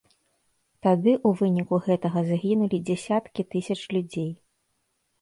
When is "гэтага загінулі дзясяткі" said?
1.89-3.41